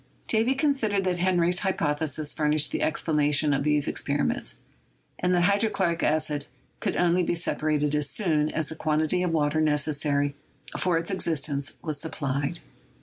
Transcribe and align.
Davy 0.27 0.55
considered 0.55 1.03
that 1.03 1.19
Henry's 1.19 1.59
hypothe 1.59 2.09
sis 2.09 2.33
furnished 2.33 2.71
the 2.71 2.81
explanation 2.81 3.53
of 3.53 3.63
these 3.63 3.87
experiments, 3.87 4.57
and 5.19 5.31
that 5.35 5.43
hydrochloric 5.43 6.01
acid 6.01 6.47
could 6.79 6.95
only 6.95 7.21
be 7.21 7.35
separated 7.35 7.93
as 7.93 8.09
soon 8.09 8.49
as 8.49 8.69
the 8.69 8.75
quantity 8.75 9.21
of 9.21 9.29
water 9.29 9.61
necessary 9.61 10.33
for 10.75 10.97
its 10.97 11.11
existence 11.11 11.73
was 11.83 12.01
sup 12.01 12.13
plied. 12.13 12.61